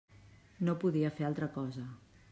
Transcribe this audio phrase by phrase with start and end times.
[0.69, 1.89] No podia fer altra cosa.